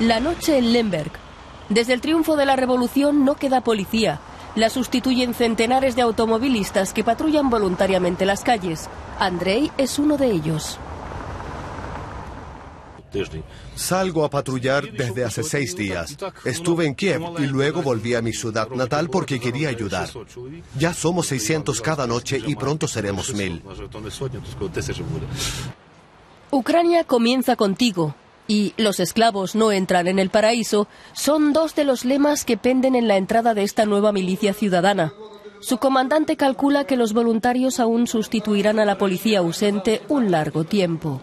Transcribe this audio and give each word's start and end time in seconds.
La 0.00 0.20
noche 0.20 0.58
en 0.58 0.74
Lemberg. 0.74 1.10
Desde 1.70 1.94
el 1.94 2.02
triunfo 2.02 2.36
de 2.36 2.44
la 2.44 2.54
revolución 2.54 3.24
no 3.24 3.36
queda 3.36 3.62
policía. 3.62 4.20
La 4.54 4.68
sustituyen 4.68 5.32
centenares 5.32 5.96
de 5.96 6.02
automovilistas 6.02 6.92
que 6.92 7.02
patrullan 7.02 7.48
voluntariamente 7.48 8.26
las 8.26 8.42
calles. 8.42 8.90
Andrei 9.18 9.72
es 9.78 9.98
uno 9.98 10.18
de 10.18 10.30
ellos. 10.30 10.78
Salgo 13.74 14.26
a 14.26 14.28
patrullar 14.28 14.92
desde 14.92 15.24
hace 15.24 15.42
seis 15.42 15.74
días. 15.74 16.14
Estuve 16.44 16.84
en 16.84 16.94
Kiev 16.94 17.22
y 17.38 17.46
luego 17.46 17.80
volví 17.80 18.14
a 18.14 18.20
mi 18.20 18.34
ciudad 18.34 18.68
natal 18.68 19.08
porque 19.08 19.40
quería 19.40 19.70
ayudar. 19.70 20.10
Ya 20.78 20.92
somos 20.92 21.28
600 21.28 21.80
cada 21.80 22.06
noche 22.06 22.38
y 22.46 22.54
pronto 22.54 22.86
seremos 22.86 23.32
mil. 23.32 23.62
Ucrania 26.50 27.04
comienza 27.04 27.56
contigo 27.56 28.14
y 28.48 28.74
los 28.76 29.00
esclavos 29.00 29.54
no 29.54 29.72
entran 29.72 30.06
en 30.08 30.18
el 30.18 30.30
paraíso 30.30 30.88
son 31.12 31.52
dos 31.52 31.74
de 31.74 31.84
los 31.84 32.04
lemas 32.04 32.44
que 32.44 32.56
penden 32.56 32.94
en 32.94 33.08
la 33.08 33.16
entrada 33.16 33.54
de 33.54 33.62
esta 33.62 33.86
nueva 33.86 34.12
milicia 34.12 34.52
ciudadana. 34.54 35.12
Su 35.60 35.78
comandante 35.78 36.36
calcula 36.36 36.84
que 36.84 36.96
los 36.96 37.12
voluntarios 37.12 37.80
aún 37.80 38.06
sustituirán 38.06 38.78
a 38.78 38.84
la 38.84 38.98
policía 38.98 39.38
ausente 39.40 40.02
un 40.08 40.30
largo 40.30 40.64
tiempo. 40.64 41.20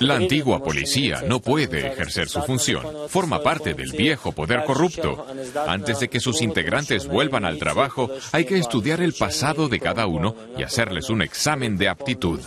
La 0.00 0.16
antigua 0.16 0.62
policía 0.62 1.22
no 1.26 1.40
puede 1.40 1.86
ejercer 1.86 2.28
su 2.28 2.42
función. 2.42 2.84
Forma 3.08 3.42
parte 3.42 3.74
del 3.74 3.92
viejo 3.92 4.32
poder 4.32 4.64
corrupto. 4.64 5.26
Antes 5.66 6.00
de 6.00 6.08
que 6.08 6.20
sus 6.20 6.42
integrantes 6.42 7.06
vuelvan 7.06 7.44
al 7.44 7.58
trabajo, 7.58 8.10
hay 8.32 8.44
que 8.44 8.58
estudiar 8.58 9.00
el 9.00 9.14
pasado 9.14 9.68
de 9.68 9.80
cada 9.80 10.06
uno 10.06 10.34
y 10.56 10.62
hacerles 10.62 11.10
un 11.10 11.22
examen 11.22 11.76
de 11.76 11.88
aptitud. 11.88 12.40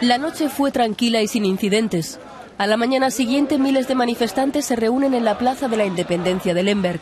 La 0.00 0.18
noche 0.18 0.48
fue 0.48 0.70
tranquila 0.70 1.22
y 1.22 1.28
sin 1.28 1.44
incidentes. 1.44 2.18
A 2.58 2.66
la 2.66 2.76
mañana 2.76 3.10
siguiente 3.10 3.58
miles 3.58 3.88
de 3.88 3.94
manifestantes 3.94 4.66
se 4.66 4.76
reúnen 4.76 5.14
en 5.14 5.24
la 5.24 5.38
Plaza 5.38 5.68
de 5.68 5.78
la 5.78 5.86
Independencia 5.86 6.52
de 6.52 6.62
Lemberg. 6.62 7.00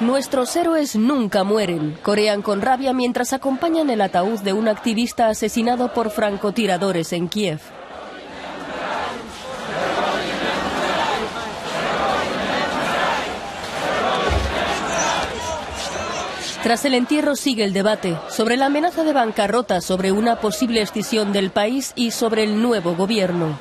Nuestros 0.00 0.54
héroes 0.56 0.94
nunca 0.94 1.42
mueren, 1.42 1.96
corean 2.02 2.42
con 2.42 2.60
rabia 2.60 2.92
mientras 2.92 3.32
acompañan 3.32 3.88
el 3.88 4.02
ataúd 4.02 4.40
de 4.40 4.52
un 4.52 4.68
activista 4.68 5.28
asesinado 5.28 5.94
por 5.94 6.10
francotiradores 6.10 7.14
en 7.14 7.28
Kiev. 7.28 7.60
Tras 16.62 16.84
el 16.84 16.94
entierro 16.94 17.36
sigue 17.36 17.64
el 17.64 17.72
debate 17.72 18.18
sobre 18.28 18.56
la 18.56 18.66
amenaza 18.66 19.02
de 19.04 19.12
bancarrota, 19.12 19.80
sobre 19.80 20.12
una 20.12 20.40
posible 20.40 20.82
escisión 20.82 21.32
del 21.32 21.50
país 21.50 21.92
y 21.96 22.10
sobre 22.10 22.42
el 22.42 22.60
nuevo 22.60 22.94
gobierno. 22.94 23.58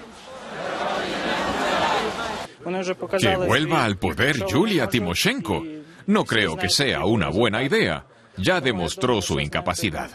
Que 3.19 3.37
vuelva 3.37 3.85
al 3.85 3.97
poder 3.97 4.43
Yulia 4.47 4.89
Timoshenko. 4.89 5.63
No 6.07 6.25
creo 6.25 6.55
que 6.55 6.69
sea 6.69 7.05
una 7.05 7.29
buena 7.29 7.63
idea. 7.63 8.05
Ya 8.37 8.61
demostró 8.61 9.21
su 9.21 9.39
incapacidad. 9.39 10.09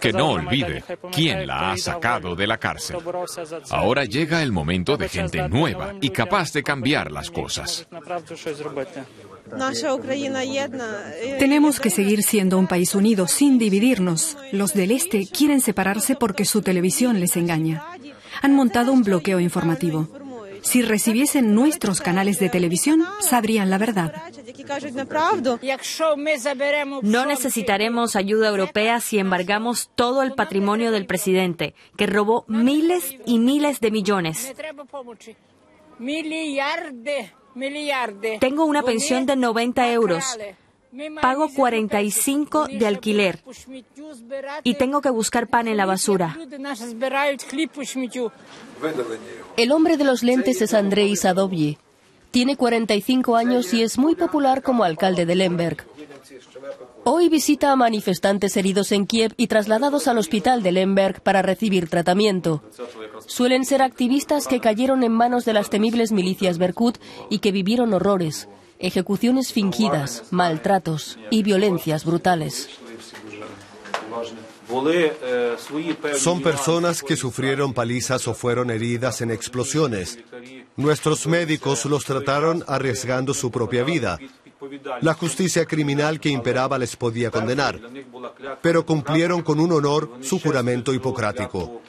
Que 0.00 0.12
no 0.12 0.30
olvide 0.30 0.84
quién 1.10 1.46
la 1.46 1.72
ha 1.72 1.76
sacado 1.76 2.36
de 2.36 2.46
la 2.46 2.58
cárcel. 2.58 2.96
Ahora 3.70 4.04
llega 4.04 4.42
el 4.42 4.52
momento 4.52 4.96
de 4.96 5.08
gente 5.08 5.48
nueva 5.48 5.94
y 6.00 6.10
capaz 6.10 6.52
de 6.52 6.62
cambiar 6.62 7.10
las 7.10 7.30
cosas. 7.30 7.86
Tenemos 11.38 11.80
que 11.80 11.90
seguir 11.90 12.22
siendo 12.22 12.58
un 12.58 12.68
país 12.68 12.94
unido, 12.94 13.26
sin 13.26 13.58
dividirnos. 13.58 14.36
Los 14.52 14.74
del 14.74 14.92
Este 14.92 15.26
quieren 15.26 15.60
separarse 15.60 16.14
porque 16.14 16.44
su 16.44 16.62
televisión 16.62 17.18
les 17.18 17.36
engaña. 17.36 17.84
Han 18.42 18.54
montado 18.54 18.92
un 18.92 19.02
bloqueo 19.02 19.40
informativo. 19.40 20.08
Si 20.62 20.82
recibiesen 20.82 21.54
nuestros 21.54 22.00
canales 22.00 22.38
de 22.38 22.48
televisión, 22.48 23.04
sabrían 23.20 23.68
la 23.68 23.78
verdad. 23.78 24.14
No 27.02 27.26
necesitaremos 27.26 28.16
ayuda 28.16 28.48
europea 28.48 29.00
si 29.00 29.18
embargamos 29.18 29.90
todo 29.94 30.22
el 30.22 30.32
patrimonio 30.34 30.92
del 30.92 31.06
presidente, 31.06 31.74
que 31.96 32.06
robó 32.06 32.44
miles 32.48 33.16
y 33.26 33.38
miles 33.38 33.80
de 33.80 33.90
millones. 33.90 34.52
Tengo 38.40 38.64
una 38.64 38.82
pensión 38.82 39.26
de 39.26 39.36
90 39.36 39.92
euros. 39.92 40.24
Pago 41.22 41.48
45 41.48 42.66
de 42.66 42.86
alquiler 42.86 43.42
y 44.62 44.74
tengo 44.74 45.00
que 45.00 45.08
buscar 45.08 45.48
pan 45.48 45.66
en 45.66 45.78
la 45.78 45.86
basura. 45.86 46.36
El 49.56 49.72
hombre 49.72 49.96
de 49.96 50.04
los 50.04 50.22
lentes 50.22 50.60
es 50.60 50.74
Andrei 50.74 51.16
Sadovyi. 51.16 51.78
Tiene 52.30 52.56
45 52.56 53.36
años 53.36 53.72
y 53.72 53.82
es 53.82 53.96
muy 53.96 54.14
popular 54.14 54.62
como 54.62 54.84
alcalde 54.84 55.24
de 55.24 55.34
Lemberg. 55.34 55.86
Hoy 57.04 57.28
visita 57.30 57.72
a 57.72 57.76
manifestantes 57.76 58.56
heridos 58.56 58.92
en 58.92 59.06
Kiev 59.06 59.32
y 59.36 59.46
trasladados 59.46 60.08
al 60.08 60.18
hospital 60.18 60.62
de 60.62 60.72
Lemberg 60.72 61.22
para 61.22 61.40
recibir 61.40 61.88
tratamiento. 61.88 62.62
Suelen 63.26 63.64
ser 63.64 63.82
activistas 63.82 64.46
que 64.46 64.60
cayeron 64.60 65.02
en 65.04 65.12
manos 65.12 65.44
de 65.46 65.54
las 65.54 65.70
temibles 65.70 66.12
milicias 66.12 66.58
Berkut 66.58 66.98
y 67.30 67.38
que 67.38 67.50
vivieron 67.50 67.94
horrores 67.94 68.48
ejecuciones 68.82 69.52
fingidas, 69.52 70.24
maltratos 70.30 71.18
y 71.30 71.42
violencias 71.42 72.04
brutales. 72.04 72.68
Son 76.18 76.42
personas 76.42 77.02
que 77.02 77.16
sufrieron 77.16 77.72
palizas 77.72 78.26
o 78.28 78.34
fueron 78.34 78.70
heridas 78.70 79.20
en 79.20 79.30
explosiones. 79.30 80.18
Nuestros 80.76 81.26
médicos 81.26 81.84
los 81.84 82.04
trataron 82.04 82.64
arriesgando 82.66 83.34
su 83.34 83.50
propia 83.50 83.84
vida. 83.84 84.18
La 85.00 85.14
justicia 85.14 85.66
criminal 85.66 86.20
que 86.20 86.28
imperaba 86.28 86.78
les 86.78 86.96
podía 86.96 87.30
condenar, 87.30 87.80
pero 88.62 88.86
cumplieron 88.86 89.42
con 89.42 89.58
un 89.58 89.72
honor 89.72 90.18
su 90.20 90.38
juramento 90.38 90.94
hipocrático. 90.94 91.82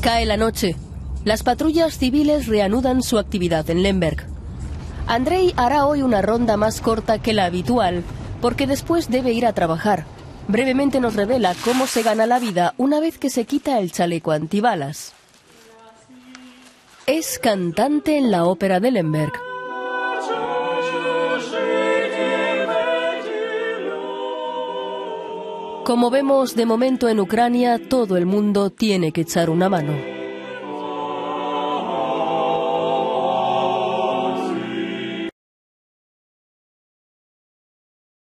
Cae 0.00 0.26
la 0.26 0.36
noche. 0.36 0.76
Las 1.24 1.44
patrullas 1.44 1.98
civiles 1.98 2.48
reanudan 2.48 3.02
su 3.02 3.16
actividad 3.16 3.68
en 3.70 3.84
Lemberg. 3.84 4.26
Andrei 5.06 5.52
hará 5.56 5.86
hoy 5.86 6.02
una 6.02 6.20
ronda 6.20 6.56
más 6.56 6.80
corta 6.80 7.20
que 7.20 7.32
la 7.32 7.44
habitual, 7.44 8.02
porque 8.40 8.66
después 8.66 9.08
debe 9.08 9.32
ir 9.32 9.46
a 9.46 9.52
trabajar. 9.52 10.04
Brevemente 10.48 10.98
nos 11.00 11.14
revela 11.14 11.54
cómo 11.64 11.86
se 11.86 12.02
gana 12.02 12.26
la 12.26 12.40
vida 12.40 12.74
una 12.76 12.98
vez 12.98 13.18
que 13.18 13.30
se 13.30 13.44
quita 13.44 13.78
el 13.78 13.92
chaleco 13.92 14.32
antibalas. 14.32 15.12
Es 17.06 17.38
cantante 17.38 18.18
en 18.18 18.32
la 18.32 18.44
ópera 18.44 18.80
de 18.80 18.90
Lemberg. 18.90 19.32
Como 25.84 26.10
vemos 26.10 26.54
de 26.56 26.66
momento 26.66 27.08
en 27.08 27.20
Ucrania, 27.20 27.80
todo 27.88 28.16
el 28.16 28.26
mundo 28.26 28.70
tiene 28.70 29.12
que 29.12 29.22
echar 29.22 29.50
una 29.50 29.68
mano. 29.68 30.11